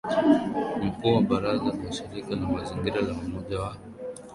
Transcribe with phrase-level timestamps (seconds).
[0.81, 3.77] mkuu wa baraza la shirika la mazingira la Umoja wa